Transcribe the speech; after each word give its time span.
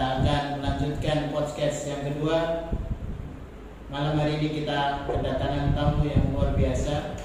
kita 0.00 0.24
akan 0.24 0.44
melanjutkan 0.56 1.28
podcast 1.28 1.92
yang 1.92 2.08
kedua. 2.08 2.72
Malam 3.92 4.16
hari 4.16 4.40
ini 4.40 4.64
kita 4.64 5.04
kedatangan 5.04 5.76
tamu 5.76 6.08
yang 6.08 6.32
luar 6.32 6.56
biasa. 6.56 7.20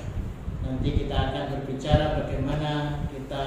Nanti 0.60 0.90
kita 0.92 1.16
akan 1.16 1.56
berbicara 1.56 2.20
bagaimana 2.20 3.00
kita 3.08 3.44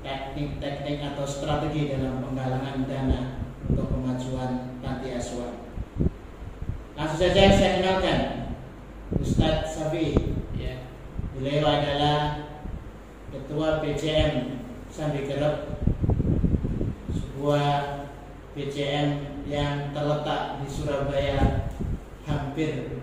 teknik-teknik 0.00 1.12
atau 1.12 1.28
strategi 1.28 1.92
dalam 1.92 2.24
penggalangan 2.24 2.88
dana 2.88 3.20
untuk 3.68 3.92
kemajuan 3.92 4.80
panti 4.80 5.12
asuhan. 5.12 5.68
Langsung 6.96 7.20
saja 7.20 7.52
saya 7.52 7.84
kenalkan 7.84 8.20
Ustadz 9.20 9.76
Safi 9.76 10.16
Beliau 11.36 11.68
adalah 11.68 12.48
Ketua 13.28 13.84
PCM 13.84 14.64
Sambi 14.88 15.28
Kerep 15.28 15.84
Sebuah 17.38 18.02
PCM 18.58 19.38
yang 19.46 19.94
terletak 19.94 20.58
di 20.58 20.66
Surabaya 20.66 21.70
Hampir 22.26 22.98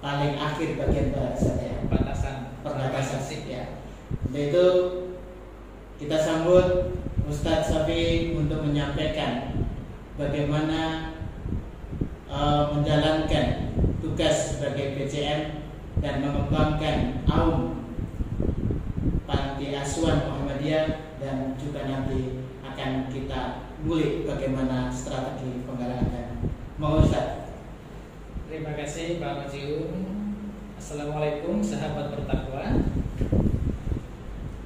paling 0.00 0.40
akhir 0.40 0.80
bagian 0.80 1.12
barat 1.12 1.36
saya. 1.36 1.84
Batasan 1.84 2.56
Perbatasan 2.64 3.20
ya 3.44 3.76
Untuk 4.24 4.40
itu 4.40 4.66
kita 6.00 6.16
sambut 6.16 6.96
Ustadz 7.28 7.76
Safi 7.76 8.32
untuk 8.40 8.64
menyampaikan 8.64 9.68
Bagaimana 10.16 11.12
uh, 12.32 12.72
menjalankan 12.72 13.76
tugas 14.00 14.56
sebagai 14.56 14.96
PCM 14.96 15.60
dan 16.00 16.24
mengembangkan 16.24 17.20
aum 17.28 17.84
panti 19.28 19.76
asuhan 19.76 20.24
Muhammadiyah 20.24 21.20
dan 21.20 21.52
juga 21.60 21.84
nanti 21.84 22.45
akan 22.86 23.10
kita 23.10 23.66
ngulik 23.82 24.30
bagaimana 24.30 24.86
strategi 24.94 25.66
penggalangan 25.66 26.06
dana. 26.06 26.38
Mau 26.78 27.02
Ustaz. 27.02 27.50
Terima 28.46 28.78
kasih 28.78 29.18
Pak 29.18 29.42
Majiun. 29.42 29.90
Assalamualaikum 30.78 31.58
sahabat 31.66 32.14
bertakwa. 32.14 32.86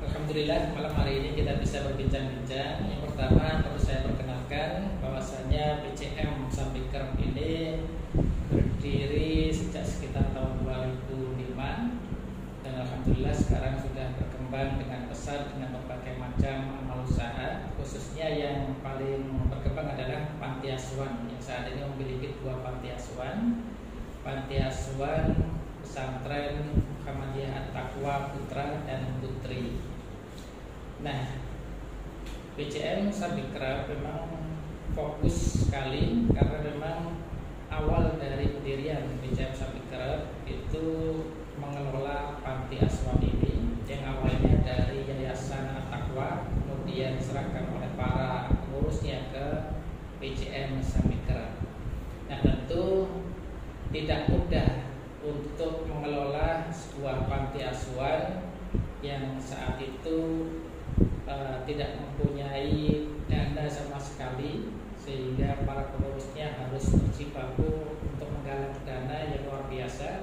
Alhamdulillah 0.05 0.77
malam 0.77 0.93
hari 1.01 1.25
ini 1.25 1.33
kita 1.33 1.65
bisa 1.65 1.81
berbincang-bincang. 1.89 2.93
Yang 2.93 3.09
pertama 3.09 3.65
perlu 3.65 3.81
saya 3.81 4.05
perkenalkan 4.05 5.01
bahwasanya 5.01 5.81
PCM 5.89 6.53
Sampikar 6.53 7.17
ini 7.17 7.89
berdiri 8.53 9.49
sejak 9.49 9.89
sekitar 9.89 10.29
tahun 10.37 10.61
2005 10.69 11.57
dan 12.69 12.73
alhamdulillah 12.85 13.33
sekarang 13.33 13.81
sudah 13.81 14.13
berkembang 14.21 14.77
dengan 14.77 15.09
pesat 15.09 15.57
dengan 15.57 15.73
berbagai 15.73 16.21
macam 16.21 16.70
khususnya 17.91 18.31
yang 18.39 18.79
paling 18.87 19.51
berkembang 19.51 19.99
adalah 19.99 20.39
panti 20.39 20.71
asuhan. 20.71 21.27
Yang 21.27 21.43
saat 21.43 21.75
ini 21.75 21.83
memiliki 21.83 22.39
dua 22.39 22.63
panti 22.63 22.95
asuhan. 22.95 23.67
Panti 24.23 24.63
asuhan 24.63 25.59
pesantren 25.83 26.71
Muhammadiyah 26.71 27.51
At-Taqwa 27.51 28.31
Putra 28.31 28.87
dan 28.87 29.19
Putri. 29.19 29.83
Nah 31.03 31.35
PCM 32.55 33.11
Sabikra 33.11 33.91
memang 33.91 34.55
fokus 34.95 35.67
sekali 35.67 36.31
karena 36.31 36.63
memang 36.63 37.19
awal 37.75 38.15
dari 38.23 38.55
pendirian 38.55 39.19
BCM 39.19 39.51
Sabikra 39.51 40.31
itu 40.47 40.87
mengelola 41.59 42.39
panti 42.39 42.79
asuhan 42.87 43.19
ini 43.19 43.83
yang 43.91 44.15
awalnya 44.15 44.63
dari 44.63 45.03
Yayasan 45.11 45.75
Atakwa 45.75 46.47
kemudian 46.91 47.19
diserahkan 47.19 47.71
oleh 47.71 47.91
para 47.95 48.51
pengurusnya 48.51 49.31
ke 49.31 49.47
BCM 50.19 50.83
Sabikra. 50.83 51.55
Nah 52.27 52.39
tentu 52.43 53.07
tidak 53.91 54.31
mudah 54.31 54.87
untuk 55.21 55.85
mengelola 55.91 56.71
sebuah 56.71 57.27
panti 57.27 57.61
asuhan 57.67 58.49
yang 59.03 59.35
saat 59.43 59.83
itu 59.83 60.47
uh, 61.27 61.67
tidak 61.67 61.99
mempunyai 61.99 63.11
dana 63.27 63.67
sama 63.67 63.99
sekali 63.99 64.71
sehingga 64.95 65.67
para 65.67 65.91
pengurusnya 65.91 66.55
harus 66.55 66.87
berjibaku 66.95 67.99
untuk 67.99 68.29
menggalang 68.31 68.79
dana 68.87 69.19
yang 69.27 69.43
luar 69.51 69.67
biasa. 69.67 70.23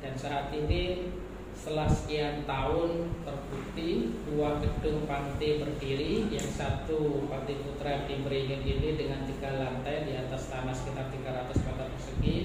Dan 0.00 0.14
saat 0.16 0.50
ini 0.54 1.12
setelah 1.52 1.86
sekian 1.86 2.42
tahun 2.48 3.12
terbukti 3.22 4.18
dua 4.24 4.58
gedung 4.62 5.04
panti 5.04 5.60
berdiri. 5.60 6.32
Yang 6.32 6.58
satu 6.58 7.28
panti 7.28 7.60
putra 7.60 8.08
di 8.08 8.24
Beringin 8.24 8.62
ini 8.64 8.96
dengan 8.96 9.28
tiga 9.28 9.58
lantai 9.58 10.08
di 10.08 10.16
atas 10.16 10.48
tanah 10.48 10.74
sekitar 10.74 11.12
300 11.12 11.66
meter 11.66 11.86
persegi 11.92 12.36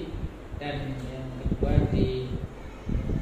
dan 0.58 0.90
yang 1.06 1.26
kedua 1.38 1.86
di 1.94 2.34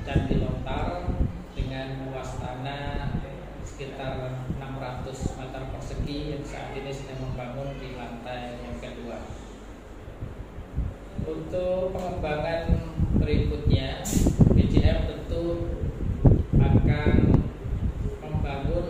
Candi 0.09 0.41
Lontar 0.41 1.05
dengan 1.53 2.09
luas 2.09 2.41
tanah 2.41 3.13
sekitar 3.61 4.41
600 4.57 5.37
meter 5.37 5.63
persegi 5.69 6.33
yang 6.33 6.45
saat 6.49 6.73
ini 6.73 6.89
sedang 6.89 7.29
membangun 7.29 7.77
di 7.77 7.93
lantai 7.93 8.57
yang 8.65 8.81
kedua. 8.81 9.21
Untuk 11.29 11.93
pengembangan 11.93 12.73
berikutnya, 13.21 14.01
BCM 14.57 14.99
tentu 15.05 15.77
akan 16.57 17.37
membangun 18.25 18.87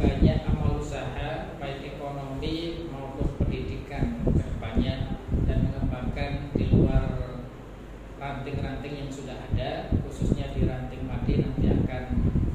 banyak 0.00 0.38
amal 0.48 0.80
usaha 0.80 1.52
baik 1.60 2.00
ekonomi 2.00 2.88
maupun 2.88 3.28
pendidikan 3.44 4.24
ke 4.24 4.40
depannya 4.40 5.20
dan 5.44 5.68
mengembangkan 5.68 6.48
di 6.56 6.64
luar 6.72 7.14
ranting-ranting 8.84 9.00
yang 9.00 9.08
sudah 9.08 9.36
ada 9.48 9.88
khususnya 10.04 10.52
di 10.52 10.68
ranting 10.68 11.08
madi 11.08 11.40
nanti 11.40 11.72
akan 11.72 12.04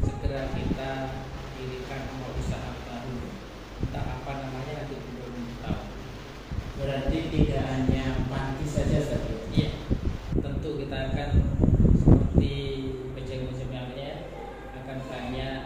segera 0.05 0.53
kita 0.53 1.25
dirikan 1.57 2.05
amal 2.13 2.37
usaha 2.37 2.69
baru. 2.85 3.33
Entah 3.81 4.05
apa 4.21 4.31
namanya 4.45 4.85
nanti 4.85 4.95
belum 5.09 5.57
tahu. 5.65 5.81
Berarti 6.77 7.17
tidak 7.33 7.63
hanya 7.65 8.29
panti 8.29 8.65
saja 8.69 9.01
saja. 9.01 9.41
iya. 9.49 9.73
Tentu 10.37 10.77
kita 10.77 10.97
akan 11.09 11.29
seperti 11.97 12.53
lainnya 13.73 14.29
akan 14.77 14.97
banyak 15.09 15.61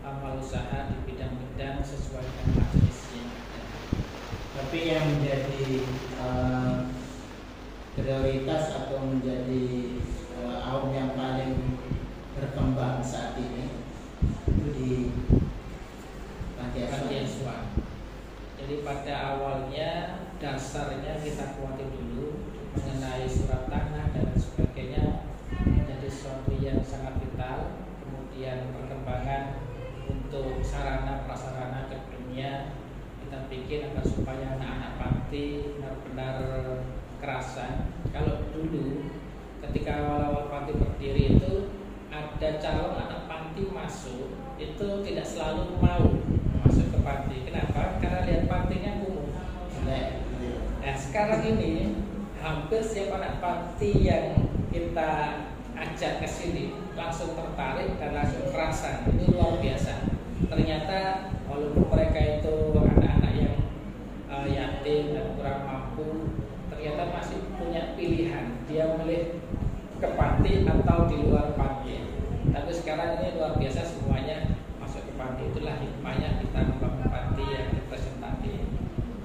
amal 0.00 0.40
usaha 0.40 0.88
di 0.88 0.96
bidang-bidang 1.12 1.84
sesuai 1.84 2.24
dengan 2.24 2.48
majelis 2.56 3.00
yang 3.12 3.28
ada 3.36 3.60
Tapi 4.56 4.78
yang 4.88 5.04
menjadi 5.12 5.64
eh, 6.24 6.63
prioritas 8.14 8.70
atau 8.70 9.10
menjadi 9.10 9.90
eh, 10.38 10.58
aum 10.70 10.94
yang 10.94 11.18
paling 11.18 11.82
berkembang 12.38 13.02
saat 13.02 13.34
ini 13.42 13.74
itu 14.46 14.68
di 14.70 14.92
panti 16.54 16.86
asuhan. 17.18 17.74
Jadi 18.54 18.86
pada 18.86 19.34
awalnya 19.34 20.22
dasarnya 20.38 21.18
kita 21.26 21.58
kuatin 21.58 21.90
dulu 21.90 22.54
mengenai 22.78 23.26
surat 23.26 23.66
tanah 23.66 24.14
dan 24.14 24.30
sebagainya 24.38 25.26
menjadi 25.66 26.06
sesuatu 26.06 26.54
yang 26.62 26.78
sangat 26.86 27.18
vital. 27.18 27.82
Kemudian 27.98 28.78
perkembangan 28.78 29.58
untuk 30.06 30.62
sarana 30.62 31.26
prasarana 31.26 31.90
ke 31.90 31.98
dunia 32.14 32.78
kita 33.26 33.50
bikin 33.50 33.90
agar 33.90 34.06
supaya 34.06 34.54
anak-anak 34.54 35.02
panti 35.02 35.74
benar-benar 35.74 36.38
kerasan. 37.24 37.88
Kalau 38.12 38.52
dulu 38.52 39.08
ketika 39.64 40.04
awal-awal 40.04 40.52
panti 40.52 40.76
berdiri 40.76 41.40
itu 41.40 41.72
ada 42.12 42.60
calon 42.60 43.00
anak 43.00 43.24
panti 43.24 43.64
masuk 43.72 44.36
itu 44.60 44.88
tidak 45.00 45.24
selalu 45.24 45.80
mau 45.80 46.20
masuk 46.60 46.92
ke 46.92 46.98
panti. 47.00 47.48
Kenapa? 47.48 47.96
Karena 47.96 48.28
lihat 48.28 48.44
pantinya 48.44 49.00
kumuh. 49.00 49.32
Jelek. 49.72 50.20
Nah 50.84 50.94
sekarang 51.00 51.42
ini 51.48 51.96
hampir 52.44 52.84
setiap 52.84 53.16
anak 53.16 53.40
panti 53.40 54.04
yang 54.04 54.36
kita 54.68 55.40
ajak 55.74 56.20
ke 56.20 56.28
sini 56.28 56.76
langsung 56.92 57.32
tertarik 57.32 57.96
dan 57.96 58.20
langsung 58.20 58.52
kerasan. 58.52 59.08
Ini 59.08 59.32
luar 59.32 59.58
biasa. 59.64 60.12
Ternyata 60.44 61.32
walaupun 61.48 61.88
mereka 61.88 62.20
itu 62.20 62.54
anak-anak 62.76 63.32
yang 63.32 63.56
uh, 64.28 64.44
yatim 64.44 65.16
dan 65.16 65.34
kurang 65.34 65.64
mampu, 65.64 66.43
ternyata 66.84 67.16
masih 67.16 67.40
punya 67.56 67.96
pilihan. 67.96 68.60
Dia 68.68 68.84
milih 69.00 69.40
ke 69.96 70.08
panti 70.20 70.68
atau 70.68 71.08
di 71.08 71.16
luar 71.24 71.56
panti. 71.56 72.12
Tapi 72.52 72.70
sekarang 72.76 73.24
ini 73.24 73.40
luar 73.40 73.56
biasa 73.56 73.88
semuanya 73.88 74.52
masuk 74.76 75.08
ke 75.08 75.12
panti. 75.16 75.48
Itulah 75.48 75.80
hikmahnya 75.80 76.44
kita 76.44 76.60
membangun 76.60 77.08
panti 77.08 77.44
yang 77.48 77.72
representatif. 77.72 78.60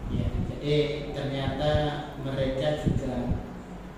Ya, 0.08 0.28
jadi 0.56 0.76
ternyata 1.12 1.72
mereka 2.24 2.80
juga 2.88 3.36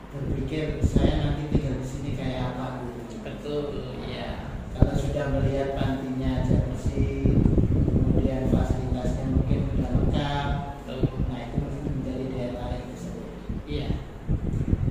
berpikir 0.09 0.81
saya 0.81 1.21
nanti 1.21 1.53
tinggal 1.53 1.77
di 1.77 1.85
sini 1.85 2.11
kayak 2.17 2.57
apa 2.57 2.81
gitu. 2.81 3.21
Betul, 3.21 3.93
ya. 4.09 4.57
Kalau 4.73 4.97
sudah 4.97 5.11
sudah 5.21 5.37
melihat 5.37 5.77
pantinya 5.77 6.41
aja 6.41 6.65
bersih, 6.65 7.37
kemudian 7.85 8.49
fasilitasnya 8.49 9.25
mungkin 9.29 9.69
sudah 9.69 9.89
lengkap, 9.93 10.49
Betul. 10.81 11.01
nah 11.29 11.39
itu 11.45 11.57
menjadi 11.61 12.25
daya 12.33 12.49
tarik 12.57 12.83
tersebut. 12.89 13.29
Iya. 13.69 13.89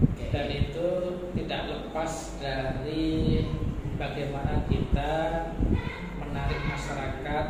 Oke. 0.07 0.25
Dan 0.31 0.47
itu 0.55 0.89
tidak 1.35 1.63
lepas 1.67 2.13
dari 2.39 3.09
bagaimana 3.99 4.71
kita 4.71 5.13
menarik 6.23 6.61
masyarakat 6.63 7.47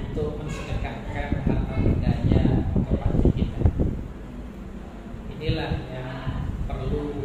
untuk 0.00 0.40
mensedekahkan 0.40 1.36
harta 1.44 1.76
bendanya 1.76 2.72
kepada 2.72 3.28
kita. 3.36 3.60
Inilah 5.36 5.72
yang 5.92 6.48
perlu 6.64 7.20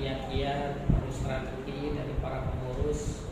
kiat-kiat, 0.00 0.88
perlu 0.88 0.90
strategi 1.12 1.92
dari 1.92 2.14
para 2.22 2.46
pengurus 2.48 3.28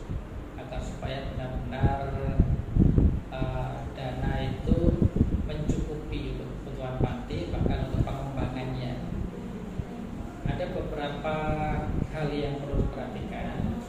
agar 0.59 0.83
supaya 0.83 1.31
benar-benar 1.33 1.99
eh, 3.31 3.73
dana 3.95 4.33
itu 4.43 5.09
mencukupi 5.47 6.37
untuk 6.37 6.47
kebutuhan 6.61 6.99
panti 7.01 7.49
bahkan 7.49 7.89
untuk 7.89 8.03
pengembangannya 8.05 8.93
ada 10.45 10.65
beberapa 10.75 11.35
hal 12.11 12.27
yang 12.35 12.59
perlu 12.59 12.79
diperhatikan 13.09 13.79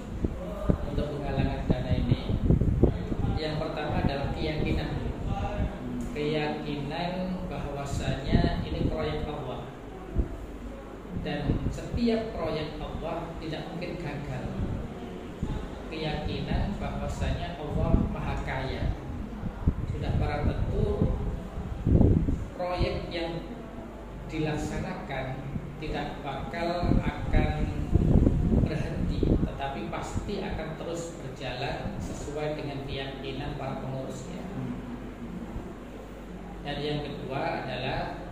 untuk 0.86 1.06
penggalangan 1.18 1.66
dana 1.66 1.92
ini. 1.98 2.38
Yang 3.34 3.54
pertama 3.58 4.06
adalah 4.06 4.30
keyakinan. 4.32 4.92
Keyakinan 6.14 7.12
bahwasanya 7.50 8.62
ini 8.62 8.86
proyek 8.86 9.26
Allah. 9.26 9.59
Dan 11.20 11.68
setiap 11.68 12.32
proyek 12.32 12.80
Allah 12.80 13.36
tidak 13.36 13.62
mungkin 13.68 14.00
gagal. 14.00 14.44
Keyakinan 15.92 16.80
bahwasanya 16.80 17.60
Allah 17.60 17.92
Maha 18.08 18.40
Kaya. 18.40 18.96
Sudah 19.92 20.16
barang 20.16 20.44
tentu 20.48 20.86
proyek 22.56 23.12
yang 23.12 23.44
dilaksanakan 24.30 25.50
tidak 25.80 26.22
bakal 26.22 27.00
akan 27.00 27.52
berhenti, 28.64 29.20
tetapi 29.24 29.80
pasti 29.88 30.44
akan 30.44 30.68
terus 30.76 31.18
berjalan 31.18 31.96
sesuai 31.98 32.54
dengan 32.54 32.84
keyakinan 32.84 33.56
para 33.56 33.80
pengurusnya. 33.82 34.44
Dan 36.60 36.76
yang 36.84 37.00
kedua 37.02 37.64
adalah 37.64 38.29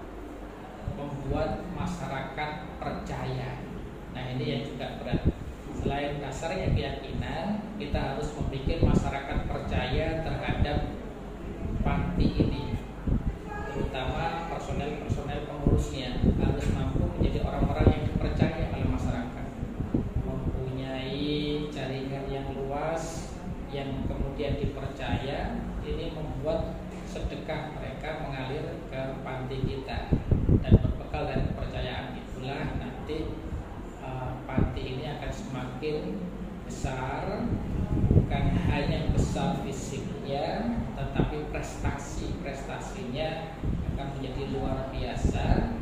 membuat 0.98 1.62
masyarakat 1.78 2.50
percaya. 2.82 3.62
Nah 4.12 4.24
ini 4.34 4.44
yang 4.44 4.62
juga 4.66 4.98
berat. 4.98 5.22
Selain 5.78 6.18
dasarnya 6.18 6.74
keyakinan, 6.74 7.62
kita 7.78 7.98
harus 8.18 8.34
membuat 8.34 8.82
masyarakat 8.82 9.38
percaya 9.46 10.26
terhadap 10.26 10.78
panti 11.86 12.26
ini 12.34 12.68
terutama 13.78 14.50
personel-personel 14.50 15.46
pengurusnya 15.46 16.18
harus 16.42 16.66
mampu 16.74 17.06
menjadi 17.14 17.46
orang-orang 17.46 17.86
yang 17.94 18.04
dipercaya 18.10 18.64
oleh 18.74 18.88
masyarakat 18.90 19.46
mempunyai 20.26 21.70
jaringan 21.70 22.26
yang 22.26 22.50
luas 22.58 23.32
yang 23.70 24.02
kemudian 24.10 24.58
dipercaya 24.58 25.62
ini 25.86 26.10
membuat 26.10 26.74
sedekah 27.06 27.78
mereka 27.78 28.26
mengalir 28.26 28.82
ke 28.90 29.02
panti 29.22 29.56
kita 29.62 30.10
dan 30.60 30.72
berbekal 30.82 31.22
dari 31.30 31.46
kepercayaan 31.46 32.18
itulah 32.18 32.64
nanti 32.82 33.30
uh, 34.02 34.42
panti 34.42 34.82
ini 34.82 35.04
akan 35.06 35.30
semakin 35.30 35.96
besar 36.88 37.44
bukan 38.08 38.44
hanya 38.72 39.12
besar 39.12 39.60
fisiknya 39.60 40.80
tetapi 40.96 41.52
prestasi. 41.52 42.40
Prestasinya 42.40 43.52
akan 43.92 44.16
menjadi 44.16 44.56
luar 44.56 44.88
biasa. 44.88 45.76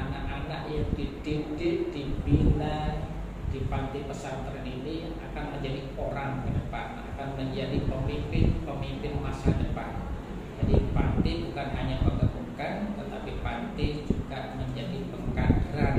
Anak-anak 0.00 0.72
yang 0.72 0.88
dididik 0.96 1.92
dibina 1.92 3.04
di 3.52 3.68
panti 3.68 4.08
pesantren 4.08 4.64
ini 4.64 5.12
akan 5.28 5.60
menjadi 5.60 5.92
orang 6.00 6.40
ke 6.48 6.50
depan 6.56 7.04
akan 7.04 7.28
menjadi 7.36 7.76
pemimpin-pemimpin 7.84 9.12
masa 9.20 9.52
depan. 9.60 10.08
Jadi 10.56 10.88
panti 10.96 11.52
bukan 11.52 11.68
hanya 11.76 12.00
pengebukan 12.00 12.96
tetapi 12.96 13.30
panti 13.44 14.08
juga 14.08 14.56
menjadi 14.56 15.04
pengkaderan 15.12 15.96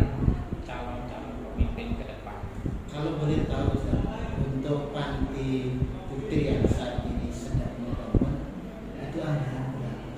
calon-calon 0.66 1.36
pemimpin 1.46 1.94
ke 1.94 2.04
depan. 2.10 2.42
Kalau 2.90 3.22
boleh 3.22 3.46
tahu 3.46 3.97
untuk 4.68 4.92
panti 4.92 5.80
putri 6.12 6.52
yang 6.52 6.68
saat 6.68 7.08
ini 7.08 7.32
sedang 7.32 7.72
dibangun 7.80 8.52
itu 9.00 9.24
anggaran 9.24 9.80
berapa? 9.80 10.12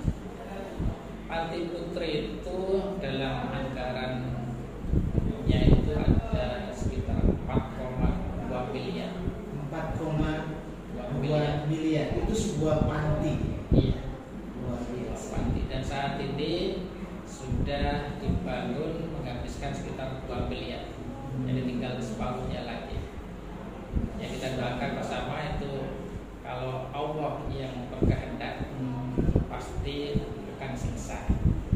Panti 1.29 1.69
Putri 1.69 2.33
itu 2.33 2.57
dalam 2.97 3.53
anggarannya 3.53 4.25
itu 5.53 5.91
ada 5.93 6.73
sekitar 6.73 7.29
4,2 7.45 8.73
miliar. 8.73 9.13
4,2 9.69 11.69
miliar 11.69 12.07
itu 12.17 12.33
sebuah 12.33 12.89
panti 12.89 13.61
Iya, 13.69 14.01
luar 14.65 14.81
biasa. 14.81 15.29
panti 15.29 15.61
dan 15.69 15.85
saat 15.85 16.17
ini 16.17 16.89
sudah 17.29 18.17
dibangun 18.17 19.13
menghabiskan 19.13 19.77
sekitar 19.77 20.25
2 20.25 20.49
miliar. 20.49 20.89
Jadi 21.45 21.61
tinggal 21.69 22.01
separuhnya 22.01 22.65
lagi. 22.65 22.78
Kita 24.39 24.55
doakan 24.55 24.95
bersama 24.95 25.35
itu 25.51 25.99
kalau 26.39 26.87
Allah 26.95 27.43
yang 27.51 27.91
berkehendak 27.91 28.71
Hmm, 28.79 29.11
pasti 29.51 30.23
akan 30.55 30.71
selesai. 30.79 31.27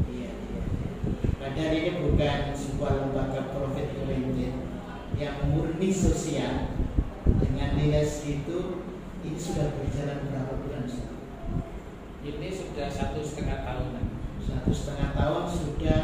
iya, 0.08 0.32
iya. 0.32 0.64
Padahal 1.36 1.76
ini 1.76 1.92
bukan 2.00 2.56
sebuah 2.56 3.04
lembaga 3.04 3.52
profit 3.52 3.92
oriented 4.00 4.56
yang 5.20 5.44
murni 5.52 5.92
sosial 5.92 6.72
dengan 7.36 7.76
nilai 7.76 8.00
segitu 8.00 8.88
ini 9.20 9.36
sudah 9.36 9.76
berjalan 9.76 10.24
berapa 10.32 10.64
bulan? 10.64 10.88
Ini 12.24 12.48
sudah 12.48 12.88
satu 12.88 13.20
setengah 13.20 13.60
tahunan. 13.60 14.06
satu 14.40 14.72
setengah 14.72 15.12
tahun 15.12 15.44
sudah 15.52 16.02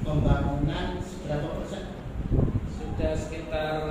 pembangunan 0.00 1.04
berapa 1.04 1.48
persen? 1.60 1.84
Sudah 2.72 3.12
sekitar 3.12 3.84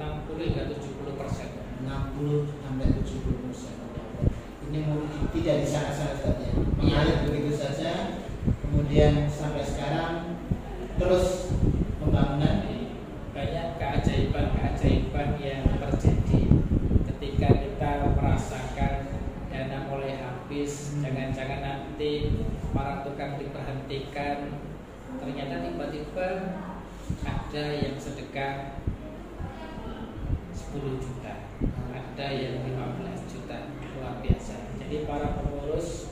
60 0.00 0.48
hingga 0.48 0.64
70 0.72 1.20
persen. 1.20 1.48
60 1.88 2.60
sampai 2.60 2.86
70 3.00 3.42
persen. 3.48 3.74
Ini 4.68 4.78
mungkin 4.84 5.32
tidak 5.32 5.56
disangka-sangka. 5.64 6.30
Iya. 6.44 6.52
Mengalir 6.76 7.16
begitu 7.24 7.56
saja, 7.56 8.20
kemudian 8.60 9.24
sampai 9.32 9.64
sekarang 9.64 10.44
terus 11.00 11.56
pembangunan 11.96 12.68
Banyak 13.38 13.78
keajaiban-keajaiban 13.78 15.38
yang 15.38 15.62
terjadi 15.78 16.42
ketika 17.06 17.48
kita 17.54 17.90
merasakan 18.18 19.14
dana 19.46 19.86
mulai 19.86 20.18
habis, 20.18 20.90
Hmm. 20.98 21.06
jangan-jangan 21.06 21.60
nanti 21.62 22.42
para 22.74 23.06
tukang 23.06 23.38
diperhentikan, 23.38 24.58
ternyata 25.22 25.70
tiba-tiba 25.70 26.28
ada 27.22 27.64
yang 27.78 27.94
sedekah 27.94 28.82
10 30.50 30.98
juta, 30.98 31.37
ada 32.18 32.34
yang 32.34 32.66
15 32.66 33.30
juta, 33.30 33.70
luar 33.94 34.18
biasa. 34.18 34.74
Jadi 34.82 35.06
para 35.06 35.38
pengurus 35.38 36.10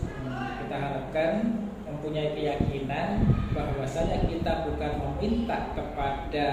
kita 0.62 0.76
harapkan 0.78 1.66
mempunyai 1.82 2.30
keyakinan 2.30 3.26
bahwasanya 3.50 4.30
kita 4.30 4.70
bukan 4.70 4.92
meminta 5.02 5.74
kepada 5.74 6.48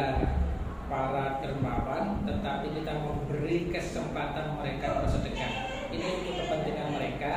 para 0.90 1.38
dermawan, 1.46 2.26
tetapi 2.26 2.82
kita 2.82 2.98
memberi 2.98 3.70
kesempatan 3.70 4.58
mereka 4.58 5.06
bersedekah. 5.06 5.70
Ini 5.94 6.02
untuk 6.02 6.34
kepentingan 6.34 6.90
mereka, 6.98 7.34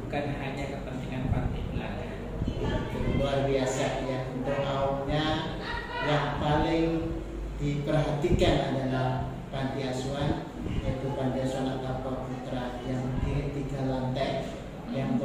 bukan 0.00 0.24
hanya 0.40 0.64
kepentingan 0.80 1.28
panti 1.28 1.60
belakang. 1.76 2.24
luar 3.20 3.44
biasa 3.44 4.08
ya 4.08 4.32
untuk 4.32 4.64
awalnya 4.64 5.24
yang 6.08 6.40
paling 6.40 7.20
diperhatikan 7.60 8.56
adalah 8.72 9.28
panti 9.52 9.80
asuhan 9.84 10.54
yaitu 10.84 11.06
panti 11.14 11.38
asuhan 11.44 11.78
Atapa 11.78 12.26
Putra 12.26 12.82
yang 12.84 13.00
berdiri 13.04 13.52
tiga 13.52 13.80
lantai 13.88 14.48
yang 14.92 15.16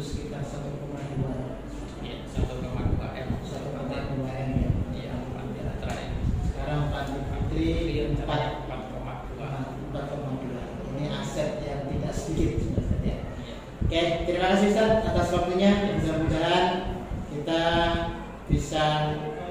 sekitar 0.00 0.40
1,2 0.44 1.62
Ya, 2.02 2.18
satu 2.26 2.58
koma 2.58 2.82
dua 2.98 3.14
m, 3.14 3.38
1,2 3.46 4.26
m 4.26 4.50
ya. 4.58 4.70
Iya. 4.90 5.14
Sekarang 6.42 6.90
panti 6.90 7.18
putri 7.30 8.02
Rencananya 8.10 8.66
4 8.66 8.66
empat 8.66 8.80
koma 8.90 9.14
dua. 9.30 9.48
4,2 9.94 10.98
ini 10.98 11.04
aset 11.14 11.62
yang 11.62 11.86
tidak 11.86 12.10
sedikit 12.10 12.58
sebenarnya. 12.58 13.16
Iya. 13.38 13.54
Oke, 13.86 14.02
terima 14.26 14.46
kasih 14.50 14.74
Ustaz 14.74 14.90
atas 15.06 15.28
waktunya. 15.30 15.70
Mudah-mudahan 15.94 16.66
kita 17.30 17.62
bisa 18.50 18.84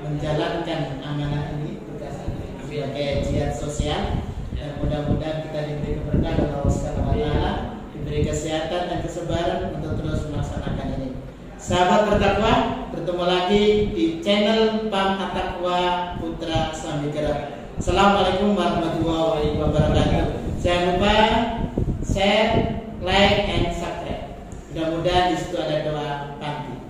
menjalankan 0.04 0.82
amanah 1.00 1.56
ini 1.56 1.88
tugas 1.88 2.20
ini 2.28 2.60
sebagai 2.60 3.10
jihad 3.32 3.56
sosial 3.56 4.28
dan 4.60 4.76
mudah-mudahan 4.84 5.48
kita 5.48 5.60
diberi 5.72 6.04
keberkahan 6.04 6.38
oleh 6.44 6.56
Allah 6.60 6.74
Subhanahu 6.76 7.08
wa 7.08 7.16
taala 7.16 7.52
diberi 7.96 8.28
kesehatan 8.28 8.82
dan 8.92 9.00
kesabaran 9.00 9.80
untuk 9.80 9.96
terus. 10.04 10.31
Sahabat 11.62 12.10
bertakwa, 12.10 12.54
bertemu 12.90 13.22
lagi 13.22 13.94
di 13.94 14.18
channel 14.26 14.90
Pam 14.90 15.22
Atakwa 15.22 16.18
Putra 16.18 16.74
Sambigerak. 16.74 17.70
Assalamualaikum 17.78 18.58
warahmatullahi 18.58 19.62
wabarakatuh. 19.62 20.58
Jangan 20.58 20.98
lupa 20.98 21.16
share, 22.02 22.82
like, 23.06 23.46
and 23.46 23.78
subscribe. 23.78 24.42
Mudah-mudahan 24.74 25.26
di 25.30 25.36
situ 25.38 25.62
ada 25.62 25.86
doa 25.86 26.10
pantau. 26.42 26.82